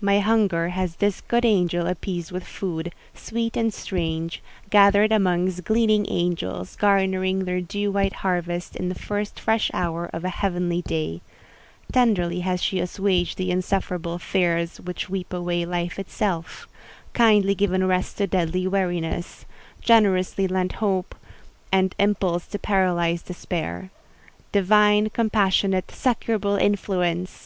[0.00, 6.06] My hunger has this good angel appeased with food, sweet and strange, gathered amongst gleaning
[6.08, 11.20] angels, garnering their dew white harvest in the first fresh hour of a heavenly day;
[11.92, 18.26] tenderly has she assuaged the insufferable fears which weep away life itself—kindly given rest to
[18.26, 21.14] deadly weariness—generously lent hope
[21.70, 23.90] and impulse to paralyzed despair.
[24.50, 27.44] Divine, compassionate, succourable influence!